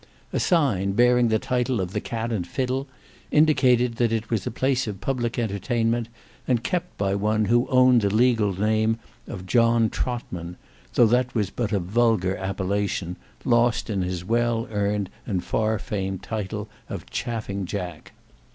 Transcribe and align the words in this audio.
A 0.33 0.39
sign, 0.39 0.93
bearing 0.93 1.27
the 1.27 1.37
title 1.37 1.79
of 1.79 1.93
the 1.93 2.01
Cat 2.01 2.31
and 2.31 2.47
Fiddle, 2.47 2.87
indicated 3.29 3.97
that 3.97 4.11
it 4.11 4.31
was 4.31 4.47
a 4.47 4.49
place 4.49 4.87
of 4.87 4.99
public 4.99 5.37
entertainment, 5.37 6.09
and 6.47 6.63
kept 6.63 6.97
by 6.97 7.13
one 7.13 7.45
who 7.45 7.67
owned 7.67 8.01
the 8.01 8.09
legal 8.09 8.59
name 8.59 8.97
of 9.27 9.45
John 9.45 9.91
Trottman, 9.91 10.57
though 10.95 11.05
that 11.05 11.35
was 11.35 11.51
but 11.51 11.71
a 11.71 11.77
vulgar 11.77 12.35
appellation, 12.35 13.15
lost 13.45 13.91
in 13.91 14.01
his 14.01 14.25
well 14.25 14.67
earned 14.71 15.11
and 15.27 15.43
far 15.43 15.77
famed 15.77 16.23
title 16.23 16.67
of 16.89 17.05
Chaffing 17.11 17.65
Jack. 17.67 18.13